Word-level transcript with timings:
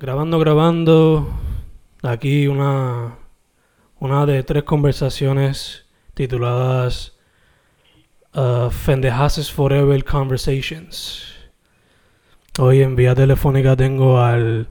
Grabando, 0.00 0.38
grabando. 0.38 1.28
Aquí 2.04 2.46
una, 2.46 3.18
una 3.98 4.26
de 4.26 4.44
tres 4.44 4.62
conversaciones 4.62 5.86
tituladas 6.14 7.18
uh, 8.32 8.70
Fendejases 8.70 9.50
Forever 9.50 10.04
Conversations. 10.04 11.34
Hoy 12.60 12.82
en 12.82 12.94
vía 12.94 13.16
telefónica 13.16 13.74
tengo 13.74 14.20
al, 14.20 14.68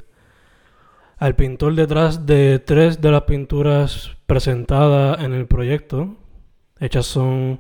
al 1.18 1.36
pintor 1.36 1.76
detrás 1.76 2.26
de 2.26 2.60
tres 2.60 3.02
de 3.02 3.12
las 3.12 3.24
pinturas 3.24 4.16
presentadas 4.28 5.22
en 5.22 5.34
el 5.34 5.46
proyecto. 5.46 6.16
Hechas 6.80 7.06
son 7.06 7.60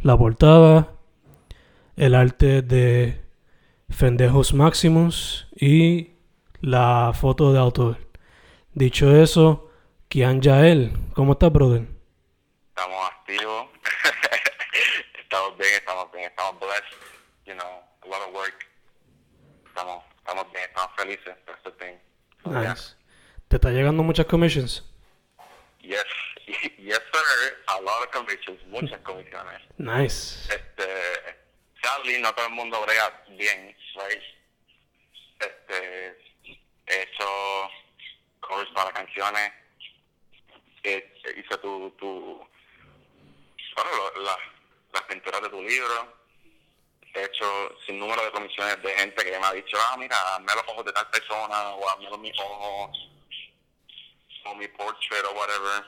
la 0.00 0.16
portada, 0.16 0.92
el 1.94 2.14
arte 2.14 2.62
de 2.62 3.20
Fendejos 3.90 4.54
Maximus 4.54 5.46
y 5.54 6.15
la 6.66 7.12
foto 7.14 7.52
de 7.52 7.60
autor. 7.60 7.96
Dicho 8.74 9.14
eso, 9.14 9.70
Kian 10.08 10.42
Yael, 10.42 10.92
¿cómo 11.14 11.34
estás, 11.34 11.52
brother? 11.52 11.86
Estamos 12.70 13.08
activos, 13.08 13.68
estamos 15.22 15.56
bien, 15.58 15.74
estamos 15.74 16.12
bien, 16.12 16.24
estamos 16.24 16.58
blessed, 16.58 16.96
you 17.46 17.54
know, 17.54 17.84
a 18.02 18.06
lot 18.08 18.28
of 18.28 18.34
work. 18.34 18.66
Estamos, 19.68 20.02
estamos 20.18 20.52
bien, 20.52 20.64
estamos 20.64 20.90
felices, 20.96 21.36
that's 21.46 21.62
the 21.62 21.70
thing. 21.78 21.96
So, 22.42 22.50
yeah. 22.50 22.70
Nice. 22.70 22.96
¿Te 23.46 23.56
está 23.56 23.70
llegando 23.70 24.02
muchas 24.02 24.26
commissions? 24.26 24.82
Yes, 25.82 26.04
yes 26.78 27.00
sir, 27.12 27.56
a 27.68 27.80
lot 27.80 28.02
of 28.04 28.10
commissions, 28.10 28.58
muchas 28.66 28.98
comisiones. 29.02 29.62
Nice. 29.78 30.48
Este, 30.52 31.38
sadly, 31.80 32.20
no 32.20 32.34
todo 32.34 32.46
el 32.46 32.54
mundo 32.54 32.82
brega 32.84 33.22
bien, 33.38 33.72
right? 33.94 34.22
Este, 35.38 36.25
he 36.86 37.02
hecho 37.02 37.70
covers 38.40 38.70
para 38.70 38.92
canciones, 38.92 39.52
eh, 40.82 41.12
hice 41.36 41.58
tu, 41.58 41.92
bueno, 43.74 43.90
lo- 43.96 44.22
la- 44.22 44.38
las 44.92 45.02
pinturas 45.02 45.42
de 45.42 45.48
tu 45.50 45.60
libro, 45.62 46.16
he 47.14 47.24
hecho 47.24 47.76
sin 47.86 47.98
número 47.98 48.22
de 48.24 48.30
comisiones 48.30 48.80
de 48.82 48.90
gente 48.94 49.24
que 49.24 49.38
me 49.38 49.46
ha 49.46 49.52
dicho, 49.52 49.76
ah, 49.80 49.96
mira, 49.98 50.16
hazme 50.36 50.54
los 50.54 50.64
ojos 50.68 50.84
de 50.84 50.92
tal 50.92 51.08
persona, 51.10 51.70
o 51.74 51.88
hazme 51.88 52.08
los 52.10 52.18
mis 52.18 52.38
ojos, 52.38 53.10
o 54.44 54.54
mi 54.54 54.68
portrait, 54.68 55.24
o 55.24 55.32
whatever. 55.32 55.84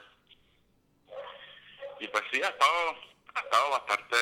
Y 2.00 2.08
pues 2.08 2.24
sí, 2.32 2.42
ha 2.42 2.48
estado, 2.48 2.96
ha 3.34 3.40
estado 3.40 3.70
bastante, 3.70 4.16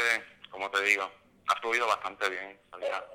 como 0.51 0.71
te 0.71 0.83
digo, 0.83 1.11
ha 1.49 1.57
fluido 1.61 1.87
bastante 1.87 2.29
bien. 2.29 2.61
en 2.75 2.81
realidad. 2.81 3.07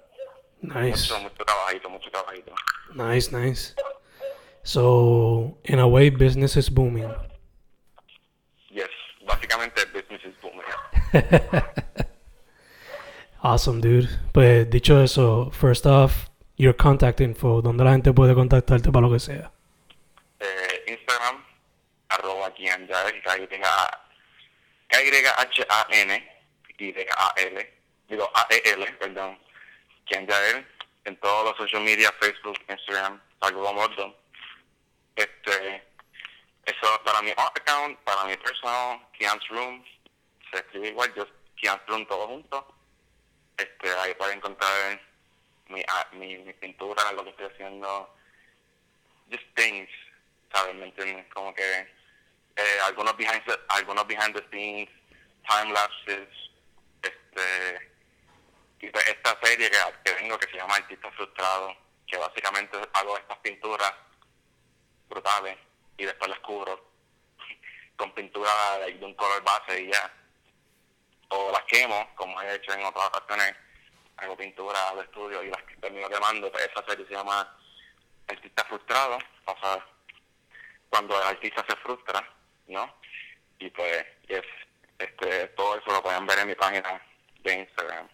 Nice. 0.62 1.12
Mucho, 1.12 1.20
mucho 1.20 1.46
trabajito, 1.46 1.90
mucho 1.90 2.12
trabajito. 2.12 2.54
Nice, 2.94 3.32
nice. 3.32 3.76
So, 4.64 5.58
in 5.66 5.80
a 5.80 5.88
way, 5.88 6.10
business 6.10 6.56
is 6.56 6.70
booming. 6.70 7.12
Yes, 8.70 8.90
básicamente 9.26 9.86
business 9.92 10.22
is 10.24 10.36
booming. 10.42 10.66
Awesome, 13.44 13.82
dude. 13.82 14.08
Pues 14.32 14.70
dicho 14.70 15.02
eso, 15.02 15.50
first 15.50 15.88
off, 15.88 16.30
your 16.58 16.76
contact 16.76 17.22
info, 17.22 17.62
donde 17.64 17.84
la 17.84 17.92
gente 17.94 18.14
puede 18.14 18.36
contactarte 18.36 18.92
para 18.92 19.08
lo 19.08 19.12
que 19.12 19.20
sea. 19.20 19.52
Eh, 20.40 20.84
Instagram, 20.88 21.44
arroba 22.10 22.54
Kian 22.54 22.88
K-Y-H-A-N, 24.90 26.24
Y-A-L, 26.78 27.70
digo 28.08 28.30
A-E-L, 28.36 28.86
perdón, 29.00 29.40
Kian 30.06 30.28
Yael, 30.28 30.68
en 31.06 31.16
todos 31.20 31.46
los 31.46 31.58
social 31.58 31.82
media, 31.84 32.12
Facebook, 32.20 32.58
Instagram, 32.68 33.22
como 33.40 33.74
Mordo. 33.74 34.16
Este, 35.16 35.84
eso 36.66 36.94
es 36.94 37.00
para 37.04 37.22
mi 37.22 37.32
account, 37.32 38.00
para 38.00 38.26
mi 38.26 38.38
personal, 38.38 39.00
Kian's 39.18 39.48
Room, 39.50 39.84
se 40.52 40.58
escribe 40.60 40.90
igual, 40.90 41.14
yo 41.16 41.26
Kian's 41.56 41.82
Room 41.88 42.06
todo 42.08 42.28
junto. 42.28 42.68
Este, 43.58 43.90
ahí 44.00 44.14
pueden 44.16 44.38
encontrar 44.38 45.00
mi, 45.70 45.82
a- 45.88 46.08
mi, 46.14 46.38
mi 46.40 46.54
pintura, 46.54 47.12
lo 47.14 47.24
que 47.24 47.30
estoy 47.32 47.46
haciendo, 47.48 48.14
just 49.30 49.44
things, 49.56 49.90
¿sabes? 50.54 50.76
¿Me 50.76 50.86
entiendes? 50.86 51.26
Como 51.34 51.54
que 51.54 51.64
eh, 52.56 52.78
algunos 52.86 53.16
behind 53.18 53.42
algunos 53.70 54.06
behind 54.08 54.36
the 54.36 54.44
scenes, 54.50 54.90
time 55.48 55.72
lapses, 55.74 56.28
este, 57.02 57.91
y 58.82 58.88
esta 58.88 59.40
serie 59.44 59.70
que, 59.70 60.14
vengo 60.14 60.38
que 60.40 60.50
se 60.50 60.58
llama 60.58 60.76
Artista 60.76 61.12
Frustrado, 61.12 61.76
que 62.08 62.18
básicamente 62.18 62.78
hago 62.94 63.18
estas 63.18 63.38
pinturas 63.40 63.94
brutales 65.08 65.58
y 65.98 66.06
después 66.06 66.30
las 66.30 66.40
cubro 66.40 66.92
con 67.96 68.12
pintura 68.14 68.52
de, 68.80 68.94
de 68.94 69.06
un 69.06 69.14
color 69.14 69.44
base 69.44 69.82
y 69.82 69.92
ya. 69.92 70.12
O 71.30 71.52
las 71.52 71.64
quemo, 71.64 72.10
como 72.16 72.42
he 72.42 72.56
hecho 72.56 72.74
en 72.74 72.84
otras 72.84 73.08
ocasiones, 73.08 73.56
hago 74.18 74.36
pintura 74.36 74.94
de 74.96 75.02
estudio 75.02 75.44
y 75.44 75.50
las 75.50 75.64
termino 75.80 76.10
quemando, 76.10 76.52
pues 76.52 76.68
esa 76.68 76.86
serie 76.86 77.06
se 77.08 77.14
llama 77.14 77.58
Artista 78.28 78.66
Frustrado, 78.66 79.18
o 79.46 79.58
sea, 79.62 79.86
cuando 80.90 81.20
el 81.22 81.28
artista 81.28 81.66
se 81.68 81.76
frustra, 81.78 82.28
¿no? 82.68 82.94
Y 83.60 83.70
pues, 83.70 84.06
yes, 84.28 84.44
este, 85.00 85.48
todo 85.50 85.78
eso 85.78 85.92
lo 85.92 86.02
pueden 86.02 86.26
ver 86.26 86.40
en 86.40 86.48
mi 86.48 86.56
página 86.56 87.02
de 87.40 87.54
Instagram. 87.54 88.10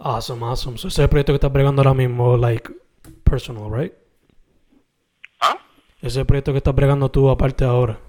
Awesome, 0.00 0.44
awesome. 0.44 0.78
So, 0.78 0.88
ese 0.88 1.02
es 1.02 1.04
el 1.04 1.08
proyecto 1.08 1.32
que 1.32 1.36
estás 1.36 1.52
bregando 1.52 1.82
ahora 1.82 1.94
mismo, 1.94 2.36
like, 2.36 2.72
personal, 3.22 3.70
right? 3.70 3.92
¿Ah? 5.40 5.58
Ese 5.98 6.06
es 6.06 6.16
el 6.16 6.26
proyecto 6.26 6.52
que 6.52 6.58
estás 6.58 6.74
bregando 6.74 7.10
tú 7.10 7.28
aparte 7.28 7.64
ahora. 7.64 8.00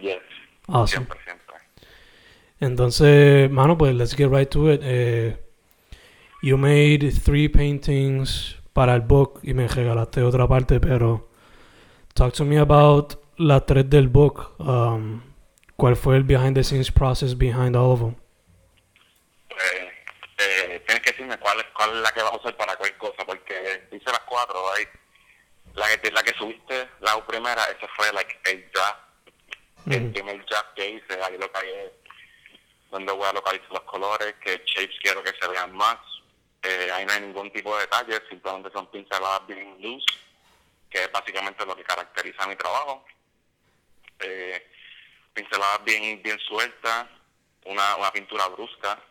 Yes. 0.00 0.18
Awesome. 0.66 1.06
Entonces, 2.60 3.50
mano, 3.50 3.76
pues 3.76 3.94
let's 3.94 4.14
get 4.14 4.30
right 4.30 4.48
to 4.48 4.72
it. 4.72 4.80
Eh, 4.84 5.36
you 6.42 6.56
made 6.56 7.10
three 7.10 7.48
paintings 7.48 8.56
para 8.72 8.94
el 8.94 9.00
book 9.00 9.40
y 9.42 9.52
me 9.52 9.66
regalaste 9.68 10.22
otra 10.22 10.46
parte, 10.46 10.80
pero 10.80 11.28
talk 12.14 12.32
to 12.32 12.44
me 12.44 12.58
about 12.58 13.14
las 13.36 13.66
tres 13.66 13.90
del 13.90 14.08
book. 14.08 14.54
Um, 14.58 15.22
¿Cuál 15.76 15.96
fue 15.96 16.16
el 16.16 16.22
behind 16.22 16.54
the 16.54 16.62
scenes 16.62 16.92
process 16.92 17.36
behind 17.36 17.74
all 17.74 17.92
of 17.92 18.00
them? 18.00 18.14
Pues, 19.48 19.72
eh, 20.38 20.82
tienes 20.86 21.02
que 21.02 21.10
decirme 21.10 21.36
la 21.94 22.12
que 22.12 22.22
vas 22.22 22.32
a 22.32 22.36
usar 22.36 22.56
para 22.56 22.76
cualquier 22.76 22.98
cosa, 22.98 23.24
porque 23.24 23.88
hice 23.92 24.10
las 24.10 24.20
cuatro, 24.20 24.64
right? 24.74 24.88
La 25.74 25.96
que, 25.96 26.10
la 26.10 26.22
que 26.22 26.34
subiste, 26.34 26.88
la 27.00 27.24
primera, 27.26 27.64
ese 27.64 27.88
fue 27.96 28.12
like 28.12 28.40
el 28.44 28.70
draft, 28.72 29.00
el 29.90 30.12
primer 30.12 30.44
draft 30.46 30.74
que 30.74 30.90
hice, 30.90 31.22
ahí 31.22 31.38
lo 31.38 31.50
caí 31.50 31.90
donde 32.92 33.10
voy 33.12 33.26
a 33.26 33.32
localizar 33.32 33.70
los 33.70 33.82
colores, 33.82 34.34
que 34.44 34.62
shapes 34.66 34.98
quiero 35.00 35.22
que 35.22 35.32
se 35.40 35.48
vean 35.48 35.74
más. 35.74 35.96
Eh, 36.62 36.90
ahí 36.92 37.06
no 37.06 37.12
hay 37.12 37.20
ningún 37.22 37.50
tipo 37.50 37.74
de 37.74 37.82
detalle, 37.82 38.20
simplemente 38.28 38.70
son 38.70 38.86
pinceladas 38.88 39.46
bien 39.46 39.76
loose, 39.80 40.04
que 40.90 41.04
es 41.04 41.10
básicamente 41.10 41.64
lo 41.64 41.74
que 41.74 41.84
caracteriza 41.84 42.46
mi 42.46 42.54
trabajo. 42.54 43.04
Eh, 44.18 44.70
pinceladas 45.32 45.82
bien, 45.84 46.22
bien 46.22 46.38
sueltas, 46.40 47.06
una, 47.64 47.96
una 47.96 48.12
pintura 48.12 48.46
brusca. 48.48 49.02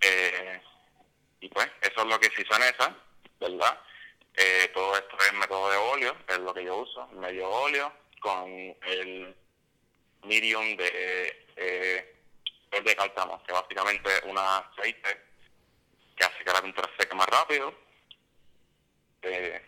Eh, 0.00 0.62
y 1.40 1.48
pues, 1.48 1.68
eso 1.80 2.00
es 2.02 2.06
lo 2.06 2.18
que 2.18 2.30
se 2.30 2.42
hizo 2.42 2.56
en 2.56 2.62
esa, 2.62 2.96
¿verdad? 3.40 3.80
Eh, 4.34 4.70
todo 4.72 4.96
esto 4.96 5.16
es 5.18 5.32
método 5.34 5.70
de 5.70 5.76
óleo, 5.76 6.16
es 6.28 6.38
lo 6.38 6.54
que 6.54 6.64
yo 6.64 6.76
uso, 6.76 7.06
medio 7.08 7.48
óleo, 7.48 7.92
con 8.20 8.48
el 8.82 9.34
medium 10.24 10.76
de 10.76 11.46
eh, 11.56 12.16
verde 12.70 12.96
cáltamo, 12.96 13.42
que 13.44 13.52
básicamente 13.52 14.08
es 14.16 14.22
un 14.24 14.38
aceite 14.38 15.28
que 16.16 16.24
hace 16.24 16.44
que 16.44 16.52
la 16.52 16.62
pintura 16.62 16.90
se 16.90 17.02
seque 17.02 17.14
más 17.14 17.28
rápido. 17.28 17.72
Eh, 19.22 19.62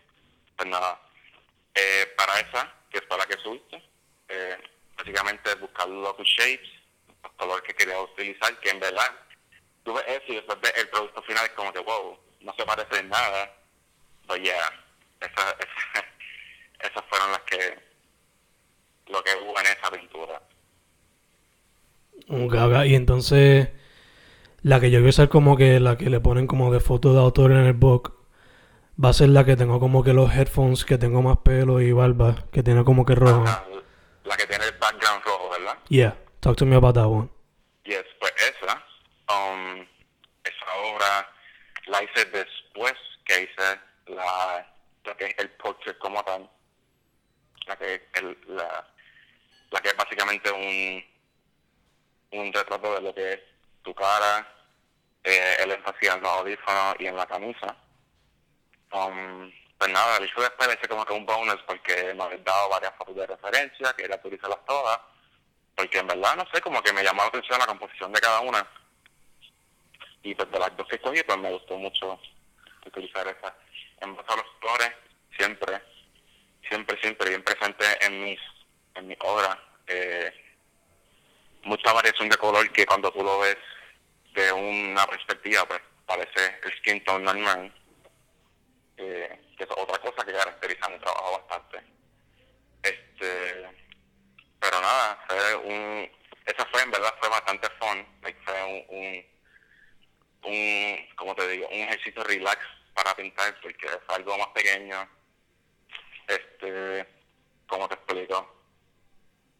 pues 0.56 0.68
nada, 0.68 1.00
eh, 1.74 2.12
para 2.16 2.40
esa, 2.40 2.74
que 2.90 2.98
es 2.98 3.04
para 3.04 3.24
la 3.24 3.28
que 3.28 3.42
subiste, 3.42 3.82
eh, 4.28 4.58
básicamente 4.96 5.54
buscar 5.56 5.88
los 5.88 6.16
shapes, 6.18 6.68
los 7.22 7.32
colores 7.32 7.62
que 7.62 7.74
quería 7.74 8.00
utilizar, 8.00 8.58
que 8.60 8.70
en 8.70 8.80
verdad 8.80 9.10
tú 9.84 9.94
ves 9.94 10.04
eso 10.06 10.24
y 10.28 10.34
después 10.36 10.58
ves 10.60 10.72
el 10.76 10.88
producto 10.88 11.22
final 11.22 11.44
es 11.44 11.52
como 11.52 11.72
que 11.72 11.80
wow, 11.80 12.18
no 12.40 12.54
se 12.54 12.64
parece 12.64 12.98
en 13.00 13.08
nada. 13.08 13.50
Pero 14.26 14.42
yeah, 14.42 14.70
esas, 15.20 15.54
esas, 15.58 16.04
esas 16.80 17.04
fueron 17.08 17.32
las 17.32 17.40
que, 17.42 17.78
lo 19.08 19.22
que 19.22 19.30
hubo 19.42 19.58
en 19.60 19.66
esa 19.66 19.90
pintura. 19.90 20.42
Un 22.28 22.48
gaga. 22.48 22.86
Y 22.86 22.94
entonces, 22.94 23.68
la 24.62 24.80
que 24.80 24.90
yo 24.90 25.00
voy 25.00 25.08
a 25.08 25.10
usar 25.10 25.28
como 25.28 25.56
que 25.56 25.80
la 25.80 25.96
que 25.96 26.10
le 26.10 26.20
ponen 26.20 26.46
como 26.46 26.72
de 26.72 26.80
foto 26.80 27.12
de 27.12 27.20
autor 27.20 27.52
en 27.52 27.66
el 27.66 27.72
book, 27.72 28.20
va 29.02 29.10
a 29.10 29.12
ser 29.12 29.30
la 29.30 29.44
que 29.44 29.56
tengo 29.56 29.80
como 29.80 30.04
que 30.04 30.12
los 30.12 30.32
headphones 30.34 30.84
que 30.84 30.98
tengo 30.98 31.22
más 31.22 31.38
pelo 31.38 31.80
y 31.80 31.92
barba, 31.92 32.44
que 32.52 32.62
tiene 32.62 32.84
como 32.84 33.04
que 33.04 33.14
rojo. 33.14 33.44
La, 33.44 33.64
la 34.24 34.36
que 34.36 34.46
tiene 34.46 34.64
el 34.64 34.72
background 34.78 35.24
rojo, 35.24 35.50
¿verdad? 35.50 35.78
Yeah, 35.88 36.16
talk 36.40 36.56
to 36.56 36.66
me 36.66 36.76
about 36.76 36.94
that 36.94 37.06
one. 37.06 37.28
Um, 39.30 39.86
esa 40.42 40.74
obra 40.74 41.30
la 41.86 42.02
hice 42.02 42.24
después 42.24 42.94
que 43.24 43.42
hice 43.42 43.80
la 44.06 44.66
que 45.16 45.26
es 45.26 45.38
el 45.38 45.50
portrait 45.50 45.98
como 45.98 46.22
tal, 46.24 46.48
la 47.66 47.76
que, 47.76 48.08
el, 48.14 48.38
la, 48.48 48.86
la 49.70 49.80
que 49.80 49.88
es 49.88 49.96
básicamente 49.96 50.50
un, 50.50 51.04
un 52.32 52.52
retrato 52.52 52.94
de 52.94 53.00
lo 53.02 53.14
que 53.14 53.32
es 53.34 53.40
tu 53.82 53.94
cara, 53.94 54.46
eh, 55.22 55.56
el 55.60 55.72
énfasis 55.72 56.08
en 56.08 56.22
los 56.22 56.30
audífonos 56.30 56.96
y 56.98 57.06
en 57.06 57.16
la 57.16 57.26
camisa. 57.26 57.76
Um, 58.92 59.52
pues 59.78 59.90
nada, 59.90 60.16
el 60.16 60.24
hecho 60.24 60.40
después 60.40 60.68
le 60.68 60.88
como 60.88 61.04
que 61.04 61.12
un 61.12 61.26
bonus 61.26 61.62
porque 61.66 62.14
me 62.14 62.24
habéis 62.24 62.44
dado 62.44 62.68
varias 62.68 62.94
fotos 62.96 63.16
de 63.16 63.26
referencia, 63.26 63.92
que 63.94 64.04
era 64.04 64.16
utilizarlas 64.16 64.64
todas, 64.66 64.98
porque 65.74 65.98
en 65.98 66.06
verdad, 66.06 66.36
no 66.36 66.46
sé, 66.52 66.60
como 66.60 66.82
que 66.82 66.92
me 66.92 67.02
llamó 67.02 67.22
la 67.22 67.28
atención 67.28 67.58
la 67.58 67.66
composición 67.66 68.12
de 68.12 68.20
cada 68.20 68.40
una. 68.40 68.66
Y 70.22 70.34
pues 70.34 70.48
las 70.52 70.76
dos 70.76 70.86
que 70.88 70.96
escogí, 70.96 71.22
pues 71.22 71.38
me 71.38 71.50
gustó 71.50 71.76
mucho 71.76 72.20
utilizar 72.86 73.26
esa. 73.26 73.56
En 74.00 74.14
base 74.14 74.32
a 74.32 74.36
los 74.36 74.46
colores, 74.60 74.92
siempre, 75.36 75.82
siempre, 76.68 77.00
siempre 77.00 77.28
bien 77.30 77.42
presente 77.42 77.84
en 78.00 78.24
mis, 78.24 78.40
en 78.94 79.06
mis 79.06 79.18
obras. 79.20 79.56
Eh, 79.86 80.32
mucha 81.64 81.92
variación 81.92 82.28
de 82.28 82.36
color 82.36 82.70
que 82.72 82.86
cuando 82.86 83.10
tú 83.12 83.22
lo 83.22 83.40
ves 83.40 83.58
de 84.34 84.52
una 84.52 85.06
perspectiva, 85.06 85.66
pues 85.66 85.80
parece 86.06 86.58
el 86.64 86.78
skin 86.78 87.04
tone 87.04 87.24
normal. 87.24 87.72
Eh, 88.96 89.40
que 89.56 89.64
es 89.64 89.70
otra 89.70 89.98
cosa 89.98 90.24
que 90.24 90.32
caracteriza 90.32 90.88
mi 90.88 90.98
trabajo 90.98 91.38
bastante. 91.38 91.82
Este, 92.82 93.68
pero 94.58 94.80
nada, 94.80 95.24
fue 95.26 95.56
un, 95.56 96.10
esa 96.46 96.66
fue 96.66 96.82
en 96.82 96.90
verdad 96.90 97.14
fue 97.18 97.28
bastante 97.28 97.68
fun, 97.78 98.06
fue 98.44 98.64
un, 98.64 98.96
un, 98.96 99.26
un, 100.44 101.08
como 101.16 101.34
te 101.34 101.48
digo, 101.48 101.68
un 101.68 101.80
ejercicio 101.80 102.22
relax 102.24 102.60
para 102.94 103.14
pintar 103.14 103.58
porque 103.60 103.88
fue 104.06 104.14
algo 104.14 104.38
más 104.38 104.48
pequeño, 104.48 105.08
este, 106.26 107.06
como 107.66 107.88
te 107.88 107.94
explico, 107.94 108.60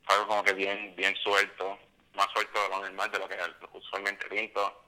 algo 0.06 0.26
como 0.26 0.44
que 0.44 0.52
bien, 0.54 0.94
bien 0.96 1.16
suelto, 1.16 1.78
más 2.14 2.26
suelto 2.32 2.62
de 2.62 2.68
lo 2.68 2.80
normal 2.80 3.10
de 3.10 3.18
lo 3.18 3.28
que 3.28 3.36
usualmente 3.72 4.26
pinto, 4.28 4.84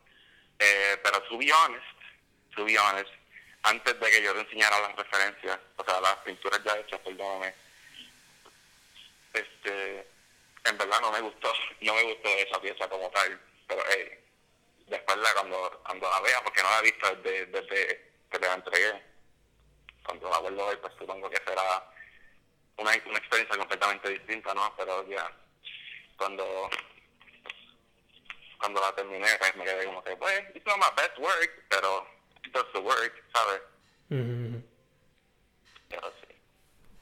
eh, 0.59 0.99
pero 1.03 1.23
to 1.25 1.39
be 1.39 1.53
honest, 1.53 1.85
to 2.55 2.65
be 2.65 2.79
honest, 2.79 3.11
antes 3.63 3.99
de 3.99 4.11
que 4.11 4.23
yo 4.23 4.35
te 4.35 4.41
enseñara 4.41 4.81
las 4.81 4.97
referencias, 4.97 5.59
o 5.77 5.85
sea, 5.85 6.01
las 6.01 6.17
pinturas 6.17 6.61
ya 6.65 6.77
hechas, 6.79 7.01
perdóname, 7.01 7.55
este, 9.33 10.07
en 10.65 10.79
verdad 10.79 11.01
no 11.01 11.13
me 11.13 11.21
gustó, 11.21 11.53
no 11.81 11.95
me 11.95 12.03
gustó 12.03 12.29
esa 12.29 12.61
pieza 12.61 12.89
como 12.89 13.11
tal, 13.11 13.41
pero 13.67 13.83
hey, 13.91 14.22
después 14.93 15.19
la, 15.19 15.33
cuando, 15.35 15.83
cuando 15.85 16.09
la 16.09 16.21
vea, 16.21 16.41
porque 16.45 16.63
no 16.63 16.71
la 16.71 16.79
he 16.79 16.83
visto 16.83 17.17
desde, 17.17 17.47
desde 17.47 18.13
que 18.31 18.39
te 18.39 18.47
la 18.47 18.55
entregué, 18.55 19.03
cuando 20.05 20.31
la 20.31 20.39
vuelvo 20.39 20.65
a 20.65 20.69
ver, 20.69 20.81
pues 20.81 20.93
supongo 20.99 21.29
que 21.31 21.43
será 21.47 21.91
una, 22.77 22.91
una 23.07 23.19
experiencia 23.19 23.57
completamente 23.57 24.11
distinta, 24.11 24.55
¿no? 24.55 24.75
Pero 24.77 25.07
ya, 25.09 25.31
cuando 26.17 26.71
cuando 28.63 28.81
la 28.81 28.95
terminé, 28.95 29.27
pues 29.41 29.57
me 29.57 29.65
quedé 29.65 29.85
como 29.87 30.05
que, 30.05 30.17
pues, 30.17 30.41
it's 30.55 30.65
not 30.65 30.77
my 30.77 30.87
best 30.97 31.19
work, 31.19 31.51
pero 31.69 32.07
does 32.53 32.67
the 32.73 32.79
work, 32.79 33.25
¿sabes? 33.35 33.61
Ujú. 34.11 34.63
Pero 35.89 36.13
sí. 36.21 36.37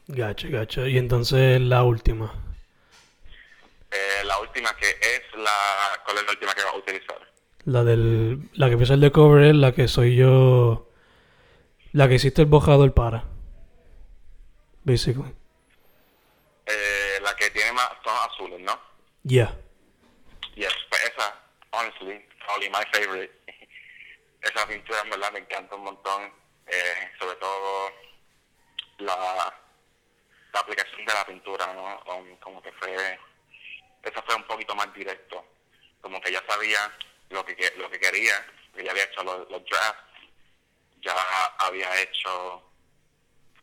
Gacho, 0.08 0.48
gacho. 0.50 0.86
Y 0.86 0.96
entonces 0.96 1.60
la 1.60 1.82
última. 1.82 2.32
Eh, 3.90 4.24
la 4.24 4.38
última 4.38 4.74
que 4.76 4.88
es 4.88 5.22
la... 5.34 6.00
¿Cuál 6.04 6.18
es 6.18 6.24
la 6.24 6.30
última 6.30 6.54
que 6.54 6.62
vas 6.62 6.72
a 6.72 6.78
utilizar? 6.78 7.29
La 7.70 7.84
del. 7.84 8.50
La 8.54 8.66
que 8.66 8.72
empieza 8.72 8.94
el 8.94 9.00
de 9.00 9.12
cover 9.12 9.44
es 9.44 9.54
la 9.54 9.70
que 9.70 9.86
soy 9.86 10.16
yo. 10.16 10.88
La 11.92 12.08
que 12.08 12.14
hiciste 12.14 12.42
el 12.42 12.48
bojador 12.48 12.92
para. 12.94 13.22
Basically. 14.82 15.32
Eh, 16.66 17.20
la 17.22 17.32
que 17.36 17.48
tiene 17.50 17.70
más 17.70 17.88
tonos 18.02 18.26
azules, 18.26 18.58
¿no? 18.58 18.76
Yeah. 19.22 19.56
Yes, 20.56 20.74
pues 20.88 21.12
esa, 21.14 21.32
honestly, 21.70 22.20
probably 22.44 22.70
my 22.70 22.84
favorite. 22.92 23.32
esa 24.42 24.66
pintura 24.66 25.02
en 25.04 25.10
verdad 25.10 25.32
me 25.32 25.38
encanta 25.38 25.76
un 25.76 25.84
montón, 25.84 26.22
eh, 26.66 27.12
sobre 27.20 27.36
todo 27.36 27.90
la, 28.98 29.54
la 30.52 30.60
aplicación 30.60 31.06
de 31.06 31.14
la 31.14 31.24
pintura, 31.24 31.72
¿no? 31.72 32.00
Como 32.40 32.60
que 32.62 32.72
fue, 32.72 32.96
esa 34.02 34.22
fue 34.22 34.34
un 34.34 34.44
poquito 34.48 34.74
más 34.74 34.92
directo, 34.92 35.44
como 36.00 36.20
que 36.20 36.32
ya 36.32 36.42
sabía 36.48 36.90
lo 37.30 37.44
que, 37.44 37.72
lo 37.76 37.90
que 37.90 37.98
quería, 37.98 38.34
que 38.74 38.84
ya 38.84 38.90
había 38.90 39.04
hecho 39.04 39.22
los, 39.22 39.50
los 39.50 39.64
drafts, 39.64 40.02
ya 41.00 41.14
había 41.58 42.00
hecho 42.02 42.62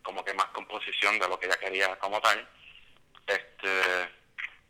como 0.02 0.24
que 0.24 0.34
más 0.34 0.48
composición 0.48 1.20
de 1.20 1.28
lo 1.28 1.40
que 1.40 1.46
ella 1.48 1.58
quería 1.58 1.96
como 2.00 2.20
tal. 2.22 2.48
Este, 3.28 4.10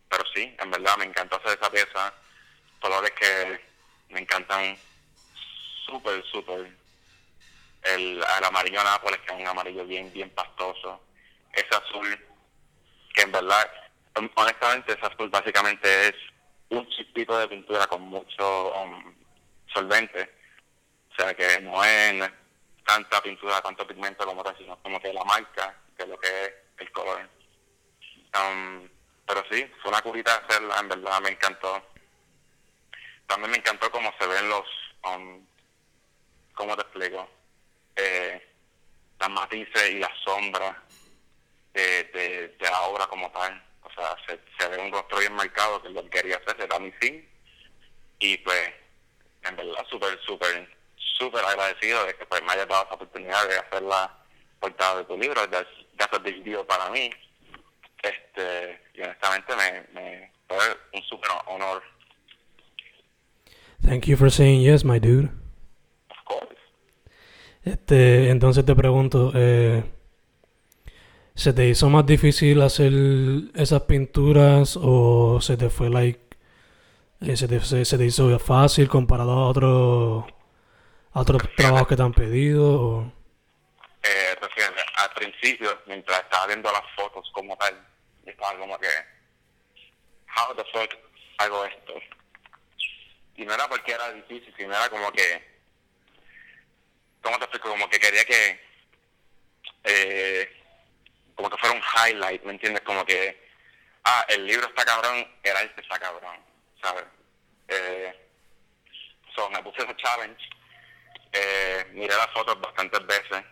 pero 0.09 0.23
sí, 0.33 0.55
en 0.59 0.71
verdad 0.71 0.97
me 0.97 1.05
encantó 1.05 1.37
hacer 1.37 1.57
esa 1.59 1.71
pieza. 1.71 2.13
Colores 2.81 3.11
que 3.11 3.61
me 4.09 4.19
encantan 4.19 4.77
súper, 5.85 6.23
súper. 6.25 6.71
El, 7.83 8.17
el 8.17 8.43
amarillo 8.43 8.83
Nápoles, 8.83 9.19
que 9.21 9.33
es 9.33 9.39
un 9.39 9.47
amarillo 9.47 9.85
bien, 9.85 10.11
bien 10.11 10.29
pastoso. 10.31 11.01
Ese 11.53 11.69
azul, 11.69 12.25
que 13.13 13.21
en 13.21 13.31
verdad, 13.31 13.71
hon- 14.15 14.31
honestamente, 14.35 14.93
ese 14.93 15.05
azul 15.05 15.29
básicamente 15.29 16.09
es 16.09 16.15
un 16.69 16.87
chispito 16.89 17.37
de 17.37 17.47
pintura 17.47 17.87
con 17.87 18.01
mucho 18.01 18.73
um, 18.73 19.13
solvente. 19.73 20.29
O 21.11 21.15
sea 21.15 21.33
que 21.33 21.61
no 21.61 21.83
es, 21.83 22.31
tanta 22.85 23.21
pintura, 23.21 23.61
tanto 23.61 23.85
pigmento 23.85 24.25
como 24.25 24.43
tal, 24.43 24.57
sino 24.57 24.77
como 24.81 24.99
que 24.99 25.13
la 25.13 25.23
marca 25.25 25.75
de 25.97 26.07
lo 26.07 26.17
que 26.19 26.27
es 26.27 26.53
el 26.77 26.91
color. 26.91 27.29
Um, 28.33 28.87
pero 29.25 29.43
sí, 29.51 29.69
fue 29.81 29.91
una 29.91 30.01
curita 30.01 30.35
hacerla, 30.35 30.79
en 30.79 30.89
verdad 30.89 31.21
me 31.21 31.29
encantó. 31.29 31.83
También 33.27 33.51
me 33.51 33.57
encantó 33.57 33.91
cómo 33.91 34.13
se 34.17 34.25
ven 34.25 34.49
los, 34.49 34.65
um, 35.03 35.45
¿cómo 36.53 36.75
te 36.77 36.83
explico? 36.83 37.29
Eh, 37.97 38.53
las 39.19 39.29
matices 39.29 39.91
y 39.91 39.99
las 39.99 40.17
sombras 40.23 40.77
de, 41.73 42.03
de 42.57 42.69
la 42.69 42.81
obra 42.83 43.07
como 43.07 43.29
tal. 43.31 43.66
O 43.87 43.93
sea, 43.93 44.15
se, 44.27 44.39
se 44.59 44.69
ve 44.69 44.77
un 44.77 44.91
rostro 44.91 45.19
bien 45.19 45.33
marcado, 45.33 45.81
que 45.81 45.89
lo 45.89 46.03
que 46.03 46.09
quería 46.09 46.37
hacer, 46.37 46.59
era 46.59 46.77
mi 46.79 46.91
fin. 46.93 47.27
Y 48.19 48.37
pues, 48.39 48.73
en 49.43 49.55
verdad, 49.55 49.85
súper, 49.89 50.19
súper, 50.25 50.67
súper 50.95 51.43
agradecido 51.45 52.05
de 52.05 52.15
que 52.15 52.25
pues, 52.25 52.41
me 52.43 52.51
hayas 52.51 52.67
dado 52.67 52.83
esa 52.83 52.95
oportunidad 52.95 53.47
de 53.47 53.57
hacer 53.57 53.81
la 53.83 54.17
portada 54.59 54.97
de 54.97 55.05
tu 55.05 55.17
libro. 55.17 55.47
That's 55.49 56.13
a 56.13 56.19
big 56.19 56.43
deal 56.43 56.65
para 56.65 56.89
mí. 56.89 57.09
Este, 58.03 58.81
y 58.93 59.01
honestamente 59.01 59.55
me, 59.55 59.99
me 59.99 60.31
fue 60.47 60.77
un 60.93 61.03
súper 61.03 61.31
honor, 61.47 61.81
Thank 63.85 64.07
you 64.07 64.17
for 64.17 64.29
saying 64.29 64.61
yes, 64.61 64.83
my 64.83 64.99
dude. 64.99 65.29
of 66.09 66.17
course. 66.25 66.57
Este, 67.63 68.29
entonces 68.29 68.65
te 68.65 68.75
pregunto, 68.75 69.31
eh, 69.35 69.83
¿se 71.37 71.53
te 71.53 71.67
hizo 71.67 71.87
más 71.89 72.05
difícil 72.05 72.61
hacer 72.63 72.91
esas 73.55 73.83
pinturas 73.83 74.75
o 74.75 75.39
se 75.39 75.55
te 75.55 75.69
fue 75.69 75.89
like, 75.91 76.19
eh, 77.21 77.37
se, 77.37 77.47
te, 77.47 77.59
se, 77.59 77.85
se 77.85 77.97
te 77.97 78.05
hizo 78.05 78.37
fácil 78.39 78.89
comparado 78.89 79.31
a 79.33 79.47
otros 79.47 80.25
a 81.13 81.21
otros 81.21 81.43
trabajos 81.55 81.87
que 81.87 81.95
te 81.95 82.01
han 82.01 82.13
pedido? 82.13 82.81
O... 82.81 83.13
Eh, 84.01 84.35
refieres, 84.41 84.83
al 84.95 85.11
principio, 85.11 85.79
mientras 85.85 86.19
estaba 86.21 86.47
viendo 86.47 86.71
las 86.71 86.83
fotos 86.95 87.29
como 87.31 87.55
tal, 87.57 87.85
estaba 88.25 88.57
como 88.57 88.77
que, 88.79 88.87
how 90.35 90.55
the 90.55 90.63
fuck 90.73 90.91
hago 91.37 91.65
esto? 91.65 91.93
Y 93.35 93.45
no 93.45 93.53
era 93.53 93.67
porque 93.69 93.91
era 93.91 94.11
difícil, 94.11 94.51
sino 94.57 94.73
era 94.73 94.89
como 94.89 95.11
que, 95.11 95.43
¿cómo 97.21 97.37
te 97.37 97.43
explico? 97.43 97.69
Como 97.69 97.87
que 97.89 97.99
quería 97.99 98.25
que, 98.25 98.59
eh, 99.83 100.57
como 101.37 101.49
que 101.51 101.57
fuera 101.57 101.75
un 101.75 101.83
highlight, 101.95 102.43
¿me 102.43 102.53
entiendes? 102.53 102.81
Como 102.81 103.05
que, 103.05 103.47
ah, 104.03 104.25
el 104.27 104.45
libro 104.45 104.67
está 104.67 104.83
cabrón, 104.83 105.25
era 105.43 105.61
este 105.61 105.81
está 105.81 105.99
cabrón, 105.99 106.35
¿sabes? 106.81 107.05
Eh, 107.67 108.29
so, 109.35 109.47
me 109.51 109.61
puse 109.61 109.83
ese 109.83 109.95
challenge, 109.97 110.43
eh, 111.31 111.85
miré 111.93 112.15
las 112.15 112.31
fotos 112.31 112.59
bastantes 112.59 113.05
veces, 113.05 113.43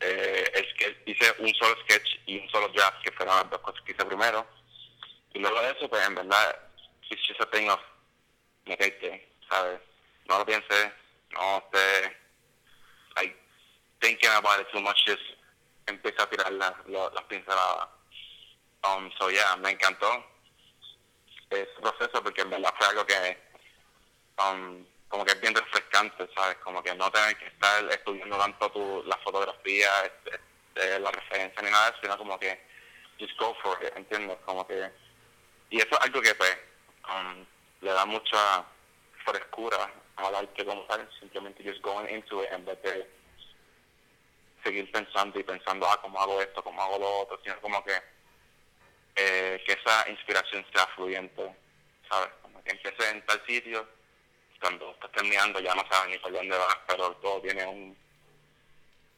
eh, 0.00 0.44
el 0.54 1.02
hice 1.06 1.34
un 1.40 1.52
solo 1.56 1.74
sketch 1.82 2.08
y 2.26 2.38
un 2.38 2.48
solo 2.48 2.68
draft, 2.68 3.02
que 3.02 3.10
fueron 3.10 3.36
las 3.36 3.50
dos 3.50 3.60
cosas 3.60 3.82
que 3.82 3.92
hice 3.92 4.04
primero, 4.04 4.46
y 5.34 5.40
luego 5.40 5.60
de 5.60 5.72
eso, 5.72 5.88
pues 5.88 6.06
en 6.06 6.14
verdad, 6.14 6.56
it's 7.10 7.26
just 7.26 7.40
a 7.40 7.50
thing 7.50 7.68
of 7.68 7.80
meterte, 8.66 9.28
¿sabes? 9.50 9.80
No 10.28 10.38
lo 10.38 10.46
pienses, 10.46 10.92
no 11.32 11.58
esté, 11.58 12.16
like, 13.16 13.36
thinking 14.00 14.30
about 14.30 14.60
it 14.60 14.68
too 14.72 14.80
much, 14.80 14.98
just 15.04 15.36
empieza 15.86 16.22
a 16.24 16.30
tirar 16.30 16.52
la- 16.52 16.76
la- 16.86 17.10
las 17.10 17.24
pinceladas. 17.24 17.88
Um, 18.84 19.10
so 19.18 19.30
yeah, 19.30 19.56
me 19.56 19.70
encantó 19.70 20.24
ese 21.50 21.66
proceso 21.80 22.22
porque 22.22 22.42
en 22.42 22.50
verdad 22.50 22.74
fue 22.78 22.86
algo 22.88 23.06
que, 23.06 23.38
um, 24.38 24.84
como 25.08 25.24
que 25.24 25.32
es 25.32 25.40
bien 25.40 25.54
refrescante, 25.54 26.28
¿sabes? 26.34 26.56
Como 26.58 26.82
que 26.82 26.94
no 26.94 27.10
tener 27.10 27.36
que 27.38 27.46
estar 27.46 27.84
estudiando 27.92 28.36
tanto 28.38 28.70
tu, 28.70 29.02
la 29.06 29.16
fotografía, 29.18 29.88
este, 30.04 30.40
de 30.74 31.00
la 31.00 31.10
referencia 31.10 31.62
ni 31.62 31.70
nada 31.70 31.94
sino 32.02 32.18
como 32.18 32.38
que 32.38 32.60
just 33.18 33.36
go 33.38 33.54
for 33.62 33.78
it, 33.82 33.96
¿entiendes? 33.96 34.36
Como 34.44 34.66
que... 34.66 34.90
Y 35.70 35.78
eso 35.78 35.88
es 35.92 36.00
algo 36.00 36.20
que 36.20 36.34
pues 36.34 36.58
um, 37.08 37.44
le 37.80 37.92
da 37.92 38.04
mucha 38.04 38.64
frescura 39.24 39.90
al 40.16 40.34
arte 40.34 40.64
como 40.64 40.82
tal, 40.82 41.08
simplemente 41.18 41.64
just 41.64 41.80
going 41.82 42.06
into 42.08 42.42
it 42.42 42.52
en 42.52 42.64
vez 42.64 42.80
de 42.82 43.10
seguir 44.66 44.90
pensando 44.90 45.38
y 45.38 45.44
pensando, 45.44 45.86
ah, 45.88 46.00
cómo 46.02 46.20
hago 46.20 46.42
esto, 46.42 46.62
cómo 46.62 46.82
hago 46.82 46.98
lo 46.98 47.18
otro, 47.20 47.40
sino 47.44 47.60
como 47.60 47.84
que 47.84 47.92
eh, 49.14 49.62
que 49.64 49.72
esa 49.72 50.08
inspiración 50.10 50.66
sea 50.74 50.86
fluyente, 50.88 51.54
¿sabes? 52.10 52.30
Como 52.42 52.62
que 52.64 52.72
empieces 52.72 53.12
en 53.12 53.24
tal 53.24 53.40
sitio, 53.46 53.88
cuando 54.60 54.90
estás 54.90 55.12
terminando 55.12 55.60
ya 55.60 55.74
no 55.74 55.84
sabes 55.88 56.10
ni 56.10 56.18
por 56.18 56.32
dónde 56.32 56.58
vas, 56.58 56.78
pero 56.88 57.12
todo 57.16 57.40
tiene 57.40 57.64
un, 57.64 57.96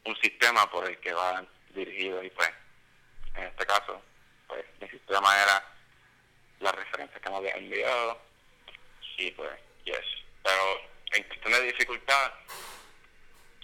un 0.05 0.15
sistema 0.17 0.69
por 0.69 0.87
el 0.87 0.99
que 0.99 1.13
va 1.13 1.43
dirigido 1.73 2.23
y 2.23 2.29
pues, 2.29 2.51
en 3.35 3.43
este 3.45 3.65
caso, 3.65 4.01
pues 4.47 4.63
mi 4.79 4.87
sistema 4.89 5.41
era 5.41 5.65
las 6.59 6.75
referencias 6.75 7.19
que 7.19 7.29
me 7.29 7.37
había 7.37 7.53
enviado 7.53 8.21
y 9.17 9.31
pues, 9.31 9.51
yes. 9.83 10.05
Pero 10.43 10.81
en 11.13 11.23
cuestión 11.23 11.53
de 11.53 11.61
dificultad, 11.63 12.33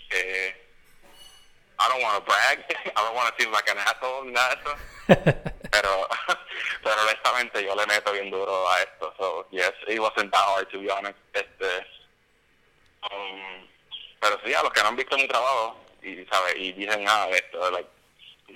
eh, 0.10 0.65
I 1.80 1.90
don't 1.90 2.02
want 2.02 2.20
to 2.20 2.24
brag, 2.26 2.60
I 2.96 3.00
don't 3.04 3.16
want 3.16 3.28
to 3.30 3.44
seem 3.44 3.52
like 3.52 3.70
an 3.70 3.78
asshole, 3.78 4.32
nada 4.32 4.56
de 4.56 4.62
eso. 4.62 4.74
pero, 5.72 6.08
pero 6.84 7.02
honestamente 7.02 7.64
yo 7.64 7.76
le 7.76 7.86
meto 7.86 8.12
bien 8.14 8.32
duro 8.32 8.70
a 8.70 8.82
esto. 8.82 9.14
So, 9.18 9.48
yes, 9.52 9.74
it 9.88 10.00
wasn't 10.00 10.32
that 10.32 10.46
hard 10.46 10.70
to 10.72 10.80
be 10.80 10.90
honest. 10.90 11.20
Este, 11.34 11.86
um, 13.12 13.68
pero 14.20 14.40
sí, 14.46 14.54
a 14.54 14.64
los 14.64 14.72
que 14.72 14.82
no 14.82 14.90
han 14.90 14.96
visto 14.96 15.18
mi 15.18 15.28
trabajo 15.28 15.78
y, 16.02 16.26
¿sabes? 16.32 16.56
y 16.58 16.72
dicen 16.74 17.06
de 17.06 17.38
esto, 17.38 17.72
like, 17.72 17.90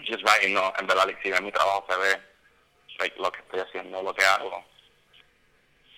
just 0.08 0.24
writing, 0.24 0.54
no, 0.54 0.74
en 0.80 0.88
verdad, 0.88 1.06
like, 1.06 1.22
si 1.22 1.32
ven 1.32 1.44
mi 1.44 1.52
trabajo 1.52 1.86
se 1.90 1.98
ve 1.98 2.22
like, 3.00 3.20
lo 3.20 3.32
que 3.32 3.40
estoy 3.40 3.60
haciendo, 3.60 4.02
lo 4.02 4.14
que 4.14 4.24
hago, 4.24 4.64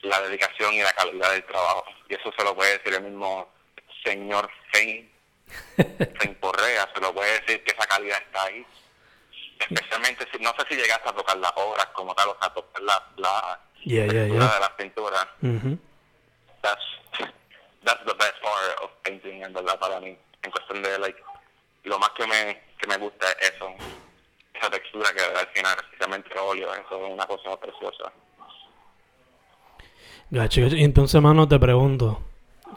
la 0.04 0.22
dedicación 0.22 0.74
y 0.74 0.82
la 0.82 0.94
calidad 0.94 1.32
del 1.32 1.46
trabajo. 1.46 1.86
Y 2.10 2.16
eso 2.16 2.32
se 2.38 2.44
lo 2.44 2.56
puede 2.56 2.78
decir 2.78 2.94
el 2.94 3.04
mismo 3.04 3.48
señor 4.04 4.50
Fane 4.72 5.10
se 5.78 6.28
imporrea, 6.28 6.90
se 6.94 7.02
lo 7.02 7.14
puede 7.14 7.40
decir 7.42 7.64
que 7.64 7.72
esa 7.72 7.88
calidad 7.88 8.22
está 8.22 8.44
ahí. 8.44 8.66
Especialmente 9.60 10.28
si, 10.32 10.40
no 10.40 10.54
sé 10.58 10.66
si 10.70 10.76
llegaste 10.76 11.10
a 11.10 11.14
tocar 11.14 11.38
las 11.38 11.52
obras 11.56 11.86
como 11.94 12.14
tal, 12.16 12.30
o 12.30 12.38
sea, 12.40 12.54
tocar 12.54 12.82
la, 12.82 13.04
la 13.18 13.60
Yeah, 13.84 14.06
yeah, 14.06 14.28
yeah. 14.28 14.34
de 14.34 14.60
las 14.60 14.70
pinturas. 14.78 15.28
Mhm. 15.42 15.80
That's, 16.62 16.86
that's 17.84 18.04
the 18.06 18.14
best 18.14 18.38
part 18.42 18.84
of 18.84 18.92
painting, 19.04 19.44
en 19.44 19.54
verdad, 19.54 19.80
para 19.80 20.00
mí. 20.00 20.16
En 20.44 20.52
cuestión 20.52 20.82
de, 20.84 21.00
like, 21.00 21.20
lo 21.84 21.98
más 21.98 22.10
que 22.12 22.28
me, 22.28 22.62
que 22.78 22.88
me 22.88 22.98
gusta 22.98 23.26
es 23.40 23.54
eso. 23.54 23.74
Esa 24.54 24.70
textura 24.70 25.12
que 25.14 25.22
al 25.22 25.48
final, 25.48 25.76
especialmente 25.84 26.30
el 26.32 26.38
óleo, 26.40 26.74
eso 26.74 27.06
es 27.06 27.14
una 27.14 27.26
cosa 27.26 27.58
preciosa. 27.60 28.12
Gacho. 30.30 30.62
Entonces, 30.62 31.22
mano, 31.22 31.48
te 31.48 31.60
pregunto, 31.60 32.22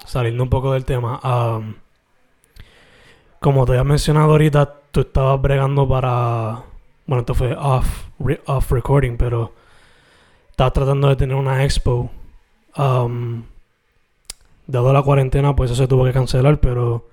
saliendo 0.06 0.42
un 0.42 0.50
poco 0.50 0.72
del 0.72 0.84
tema, 0.84 1.20
am, 1.22 1.80
como 3.44 3.66
te 3.66 3.72
había 3.72 3.84
mencionado 3.84 4.30
ahorita, 4.30 4.74
tú 4.90 5.00
estabas 5.02 5.38
bregando 5.38 5.86
para, 5.86 6.62
bueno, 7.04 7.20
esto 7.20 7.34
fue 7.34 7.54
off, 7.54 8.06
re- 8.18 8.40
off 8.46 8.72
recording, 8.72 9.18
pero 9.18 9.52
estabas 10.48 10.72
tratando 10.72 11.10
de 11.10 11.16
tener 11.16 11.36
una 11.36 11.62
expo. 11.62 12.10
Am, 12.72 13.44
dado 14.66 14.94
la 14.94 15.02
cuarentena, 15.02 15.54
pues 15.54 15.70
eso 15.70 15.82
se 15.82 15.86
tuvo 15.86 16.06
que 16.06 16.14
cancelar, 16.14 16.58
pero 16.58 17.06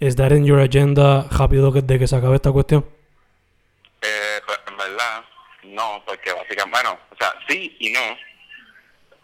¿es 0.00 0.16
that 0.16 0.32
in 0.32 0.44
your 0.44 0.58
agenda 0.58 1.28
rápido 1.30 1.72
que, 1.72 1.82
de 1.82 2.00
que 2.00 2.08
se 2.08 2.16
acabe 2.16 2.34
esta 2.34 2.50
cuestión? 2.50 2.84
Eh, 4.02 4.40
pues, 4.44 4.58
en 4.66 4.76
verdad, 4.76 5.24
no, 5.66 6.02
porque 6.04 6.32
básicamente, 6.32 6.68
bueno, 6.82 6.98
o 7.12 7.16
sea, 7.16 7.32
sí 7.48 7.76
y 7.78 7.92
no. 7.92 8.00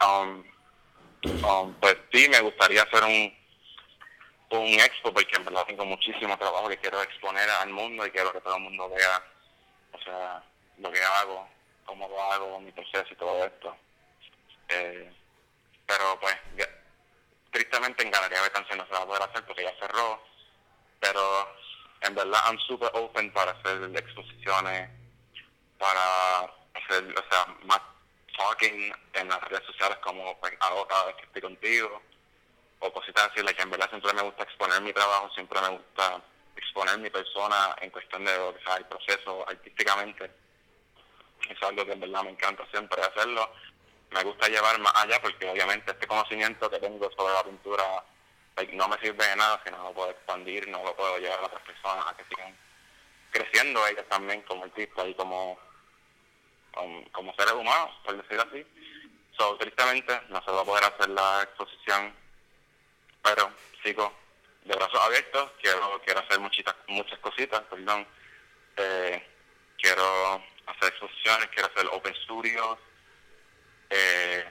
Um, 0.07 0.45
um, 1.43 1.73
pues 1.81 1.97
sí, 2.13 2.29
me 2.31 2.41
gustaría 2.41 2.83
hacer 2.83 3.03
un, 3.03 3.33
un 4.51 4.67
expo, 4.81 5.13
porque 5.13 5.37
en 5.37 5.45
verdad 5.45 5.67
tengo 5.67 5.85
muchísimo 5.85 6.37
trabajo 6.39 6.69
que 6.69 6.79
quiero 6.79 7.03
exponer 7.03 7.49
al 7.51 7.71
mundo 7.71 8.07
y 8.07 8.11
quiero 8.11 8.33
que 8.33 8.41
todo 8.41 8.57
el 8.57 8.63
mundo 8.63 8.89
vea, 8.89 9.23
o 9.93 9.99
sea, 10.01 10.43
lo 10.79 10.91
que 10.91 11.03
hago, 11.03 11.49
cómo 11.85 12.09
lo 12.09 12.23
hago, 12.33 12.61
mi 12.61 12.71
proceso 12.73 13.07
y 13.11 13.17
todo 13.17 13.45
esto. 13.45 13.77
Eh, 14.69 15.13
pero 15.87 16.19
pues, 16.21 16.37
ya- 16.57 16.69
tristemente 17.51 18.03
en 18.05 18.11
Galería 18.11 18.41
no 18.77 18.87
se 18.87 18.93
va 18.93 18.99
a 19.03 19.07
poder 19.07 19.23
hacer 19.23 19.45
porque 19.47 19.65
ya 19.65 19.75
cerró, 19.79 20.23
pero 21.01 21.57
en 22.03 22.15
verdad 22.15 22.41
I'm 22.47 22.59
super 22.61 22.91
open 22.95 23.33
para 23.33 23.53
hacer 23.53 23.91
exposiciones, 23.97 24.91
para 25.79 26.41
hacer, 26.75 27.05
o 27.19 27.31
sea, 27.31 27.47
más 27.65 27.81
talking 28.37 28.93
en 29.15 29.29
las 29.29 29.41
redes 29.45 29.65
sociales 29.67 29.99
como 30.03 30.39
pues, 30.41 30.53
hago 30.61 30.87
cada 30.87 31.07
vez 31.07 31.17
que 31.17 31.23
estoy 31.25 31.43
contigo, 31.43 32.03
o 32.81 32.93
cositas 32.93 33.31
así, 33.31 33.43
like, 33.43 33.61
en 33.63 33.71
verdad 33.71 33.89
siempre 33.91 34.13
me 34.13 34.23
gusta 34.23 34.43
exponer 34.43 34.81
mi 34.83 34.93
trabajo, 34.93 35.31
siempre 35.35 35.61
me 35.61 35.69
gusta 35.69 36.23
exponer 36.57 36.99
mi 36.99 37.11
persona 37.11 37.75
en 37.81 37.91
cuestión 37.91 38.25
de 38.25 38.37
o 38.37 38.55
sea, 38.65 38.77
el 38.77 38.87
proceso 38.87 39.49
artísticamente. 39.49 40.31
Es 41.49 41.63
algo 41.63 41.85
que 41.85 41.93
en 41.93 42.01
verdad 42.01 42.23
me 42.23 42.31
encanta 42.31 42.67
siempre 42.71 43.01
hacerlo. 43.03 43.51
Me 44.11 44.23
gusta 44.23 44.49
llevar 44.49 44.79
más 44.79 44.93
allá 44.97 45.21
porque 45.21 45.49
obviamente 45.49 45.91
este 45.91 46.07
conocimiento 46.07 46.71
que 46.71 46.79
tengo 46.79 47.11
sobre 47.17 47.35
la 47.35 47.45
pintura 47.45 48.05
no 48.73 48.89
me 48.89 48.99
sirve 48.99 49.27
de 49.27 49.37
nada 49.37 49.61
si 49.65 49.71
no 49.71 49.83
lo 49.83 49.93
puedo 49.93 50.11
expandir, 50.11 50.67
no 50.69 50.83
lo 50.83 50.97
puedo 50.97 51.19
llevar 51.19 51.41
a 51.41 51.47
otras 51.47 51.63
personas 51.63 52.07
a 52.07 52.17
que 52.17 52.25
sigan 52.25 52.57
creciendo 53.31 53.87
ellas 53.87 54.07
también 54.09 54.41
como 54.43 54.65
artistas 54.65 55.07
y 55.09 55.15
como, 55.15 55.59
como, 56.73 57.05
como 57.13 57.35
seres 57.35 57.53
humanos, 57.53 57.91
por 58.05 58.17
decirlo 58.17 58.45
así. 58.51 58.67
So, 59.37 59.57
tristemente 59.59 60.19
no 60.31 60.43
se 60.43 60.51
va 60.51 60.63
a 60.63 60.65
poder 60.65 60.85
hacer 60.85 61.11
la 61.11 61.43
exposición, 61.43 62.15
pero 63.27 63.51
sigo 63.83 64.13
de 64.65 64.77
brazos 64.77 65.01
abiertos, 65.01 65.51
quiero, 65.61 66.01
quiero 66.05 66.21
hacer 66.21 66.39
muchitas, 66.39 66.75
muchas 66.87 67.19
cositas, 67.19 67.61
perdón. 67.63 68.07
Eh, 68.77 69.23
quiero 69.79 70.43
hacer 70.67 70.89
exposiciones, 70.91 71.49
quiero 71.49 71.69
hacer 71.69 71.87
open 71.93 72.15
studios, 72.23 72.79
eh, 73.91 74.45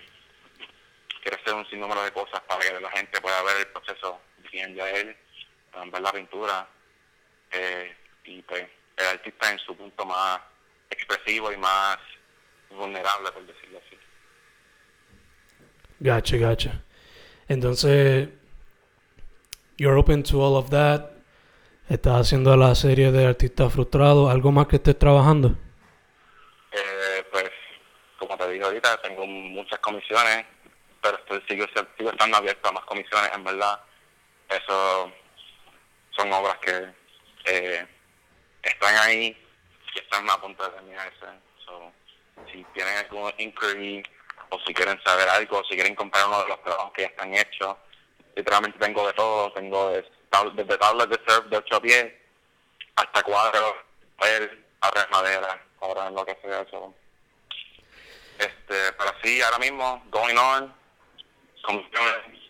quiero 1.21 1.37
hacer 1.37 1.53
un 1.53 1.69
sinnúmero 1.69 2.03
de 2.03 2.11
cosas 2.11 2.41
para 2.41 2.59
que 2.59 2.79
la 2.79 2.91
gente 2.91 3.21
pueda 3.21 3.41
ver 3.43 3.57
el 3.57 3.67
proceso 3.67 4.19
bien 4.51 4.75
de 4.75 4.99
él, 4.99 5.17
ver 5.91 6.01
la 6.01 6.11
pintura 6.11 6.67
eh, 7.51 7.95
y 8.25 8.41
pues 8.41 8.65
el 8.97 9.05
artista 9.05 9.51
en 9.51 9.59
su 9.59 9.75
punto 9.75 10.05
más 10.05 10.41
expresivo 10.89 11.51
y 11.51 11.57
más 11.57 11.97
vulnerable, 12.69 13.31
por 13.31 13.45
decirlo 13.45 13.81
así. 13.85 13.97
Gotcha, 15.99 16.37
gotcha. 16.37 16.83
Entonces, 17.47 18.29
you're 19.77 19.97
open 19.97 20.23
to 20.23 20.41
all 20.41 20.55
of 20.55 20.69
that. 20.69 21.11
Estás 21.89 22.21
haciendo 22.21 22.55
la 22.57 22.73
serie 22.73 23.11
de 23.11 23.27
artistas 23.27 23.71
frustrados. 23.71 24.31
¿Algo 24.31 24.51
más 24.51 24.67
que 24.67 24.77
estés 24.77 24.97
trabajando? 24.97 25.55
Eh, 26.71 27.23
pues, 27.31 27.51
como 28.17 28.35
te 28.37 28.49
dije 28.49 28.63
ahorita, 28.63 29.01
tengo 29.01 29.25
muchas 29.27 29.79
comisiones, 29.79 30.45
pero 31.01 31.17
estoy, 31.17 31.43
sigo, 31.47 31.65
sigo 31.97 32.09
estando 32.09 32.37
abierto 32.37 32.69
a 32.69 32.71
más 32.71 32.85
comisiones, 32.85 33.29
en 33.35 33.43
verdad. 33.43 33.79
Eso 34.49 35.11
son 36.17 36.33
obras 36.33 36.57
que 36.57 36.87
eh, 37.45 37.87
están 38.63 38.95
ahí 38.97 39.37
y 39.93 39.99
están 39.99 40.27
a 40.29 40.41
punto 40.41 40.63
de 40.63 40.69
terminarse. 40.71 41.25
So, 41.65 41.91
si 42.51 42.65
tienen 42.73 42.97
algún 42.97 43.31
inquiry 43.37 44.03
o 44.49 44.59
si 44.65 44.73
quieren 44.73 44.99
saber 45.05 45.29
algo, 45.29 45.59
o 45.59 45.63
si 45.65 45.75
quieren 45.75 45.95
comprar 45.95 46.25
uno 46.25 46.41
de 46.41 46.47
los 46.47 46.63
trabajos 46.63 46.91
que 46.93 47.03
ya 47.03 47.07
están 47.09 47.33
hechos, 47.33 47.75
literalmente 48.35 48.77
tengo 48.79 49.07
de 49.07 49.13
todo, 49.13 49.51
tengo 49.53 49.89
de, 49.89 50.05
desde 50.53 50.77
tablas 50.77 51.09
de 51.09 51.19
surf 51.25 51.45
de 51.47 51.57
8 51.57 51.81
pies 51.81 52.13
hasta 52.95 53.23
cuadros, 53.23 53.73
papel, 54.17 54.65
arras 54.81 55.09
madera, 55.11 55.65
ahora 55.81 56.07
en 56.07 56.15
lo 56.15 56.25
que 56.25 56.37
sea 56.41 56.61
eso. 56.61 56.93
Este, 58.37 58.91
pero 58.93 59.11
sí, 59.23 59.41
ahora 59.41 59.59
mismo, 59.59 60.03
going 60.09 60.35
on, 60.35 60.73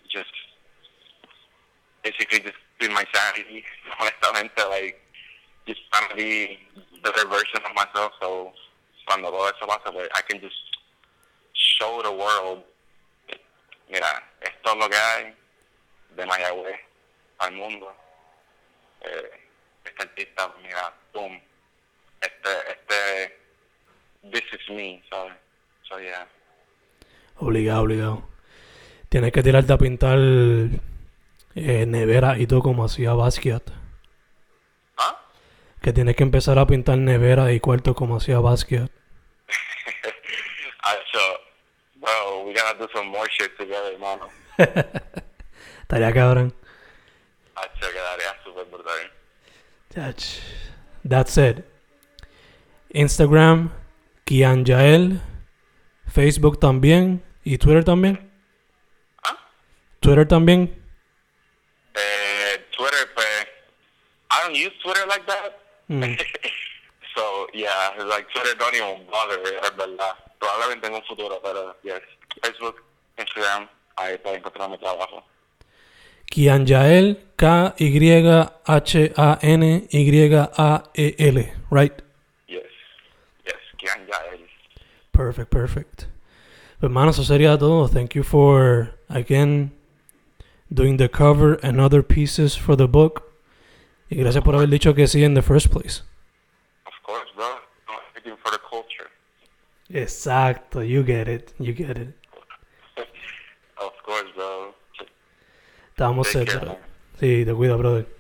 just 0.09 0.31
basically 2.03 2.41
just 2.41 2.57
doing 2.79 2.93
my 2.93 3.05
sanity, 3.13 3.63
honestamente, 3.99 4.61
like, 4.69 4.99
just 5.67 5.81
trying 5.91 6.09
to 6.09 6.15
be 6.15 6.59
the 7.03 7.11
better 7.11 7.27
version 7.27 7.61
of 7.63 7.73
myself, 7.75 8.11
so 8.19 8.53
cuando 9.05 9.29
todo 9.29 9.47
eso 9.49 9.67
pasa, 9.67 9.91
pues, 9.91 10.09
I 10.15 10.21
can 10.21 10.41
just 10.41 10.55
show 11.53 12.01
the 12.01 12.11
world, 12.11 12.63
mira, 13.89 14.23
esto 14.41 14.71
es 14.71 14.77
lo 14.77 14.89
que 14.89 14.97
hay 14.97 15.35
de 16.15 16.25
Mayagüez 16.25 16.79
al 17.39 17.53
mundo. 17.53 17.93
Eh, 19.01 19.41
este 19.83 20.03
artista, 20.03 20.53
mira, 20.61 20.93
boom, 21.13 21.39
este, 22.21 22.49
este, 22.71 23.39
this 24.31 24.43
is 24.53 24.69
me, 24.69 25.03
¿sabes? 25.09 25.33
So, 25.87 25.99
yeah. 25.99 26.27
Obligado, 27.37 27.81
obligado. 27.81 28.29
Tienes 29.09 29.31
que 29.31 29.43
tirarte 29.43 29.73
a 29.73 29.77
pintar 29.77 30.17
eh, 30.17 31.85
nevera 31.85 32.39
y 32.39 32.47
todo 32.47 32.61
como 32.61 32.85
hacía 32.85 33.13
Basquiat. 33.13 33.63
¿Ah? 34.97 35.21
Que 35.81 35.93
tienes 35.93 36.15
que 36.15 36.23
empezar 36.23 36.57
a 36.57 36.65
pintar 36.65 36.97
nevera 36.97 37.51
y 37.51 37.59
cuarto 37.59 37.93
como 37.93 38.17
hacía 38.17 38.39
Basquiat. 38.39 38.91
Acho, 40.81 41.19
bro, 41.95 42.45
we 42.45 42.53
gotta 42.53 42.73
do 42.79 42.87
some 42.93 43.09
more 43.09 43.29
shit 43.29 43.55
together, 43.57 43.93
hermano. 43.93 44.29
Estaría 45.85 46.11
cabrón. 46.11 46.51
Acho, 47.53 47.91
quedaría 47.93 48.43
súper 48.43 48.65
brutal. 48.65 49.11
Chach. 49.93 50.39
That's 51.07 51.37
it. 51.37 51.63
Instagram, 52.89 53.71
Kian 54.25 54.65
Yael. 54.65 55.21
Facebook 56.07 56.59
también. 56.59 57.23
Y 57.43 57.59
Twitter 57.59 57.83
también. 57.83 58.31
¿Ah? 59.23 59.37
Twitter 59.99 60.27
también. 60.27 60.73
Eh, 61.93 62.65
Twitter, 62.75 63.07
pues, 63.13 63.47
I 64.31 64.41
don't 64.41 64.55
use 64.55 64.73
Twitter 64.81 65.05
like 65.05 65.27
that. 65.27 65.53
Mm. 65.87 66.17
so, 67.15 67.45
yeah, 67.53 67.93
like 68.05 68.27
Twitter 68.33 68.55
don't 68.57 68.73
even 68.73 69.05
bother, 69.11 69.39
es 69.61 69.77
verdad. 69.77 70.15
Probablemente 70.39 70.87
en 70.87 70.95
un 70.95 71.03
futuro, 71.03 71.39
pero, 71.43 71.77
yes. 71.83 72.01
Facebook, 72.41 72.81
Instagram, 73.19 73.69
ahí 73.97 74.17
para 74.17 74.37
encontrar 74.37 74.67
mi 74.71 74.79
trabajo. 74.79 75.23
Kian 76.31 76.65
Yael. 76.65 77.17
K-Y-A-N-Y-A-E-L. 77.37 77.85
Right? 81.69 82.01
Yes. 82.47 82.63
Yes, 83.45 83.55
Kian 83.77 84.07
Yael. 84.07 84.39
Perfect, 85.11 85.49
perfect. 85.51 86.07
Pues, 86.79 86.91
mano, 86.91 87.09
eso 87.11 87.23
sería 87.23 87.57
todo. 87.57 87.87
Thank 87.87 88.15
you 88.15 88.23
for, 88.23 88.91
again, 89.09 89.71
doing 90.73 90.97
the 90.97 91.09
cover 91.09 91.59
and 91.63 91.79
other 91.79 92.01
pieces 92.03 92.55
for 92.55 92.75
the 92.75 92.87
book. 92.87 93.23
Y 94.09 94.17
gracias 94.17 94.43
por 94.43 94.55
haber 94.55 94.69
dicho 94.69 94.93
que 94.93 95.07
sí 95.07 95.23
in 95.23 95.33
the 95.33 95.41
first 95.41 95.71
place. 95.71 96.03
Of 96.85 96.93
course, 97.03 97.29
bro. 97.35 97.59
Everything 98.11 98.37
for 98.37 98.51
the 98.51 98.59
culture. 98.69 99.09
Exacto, 99.89 100.87
you 100.87 101.03
get 101.03 101.27
it, 101.27 101.53
you 101.59 101.73
get 101.73 101.97
it. 101.97 102.13
of 103.77 103.93
course, 104.03 104.31
bro. 104.35 104.73
Estamos 105.95 106.35
man. 106.35 106.77
Sí, 107.21 107.45
te 107.45 107.53
cuida, 107.53 107.77
brother. 107.77 108.14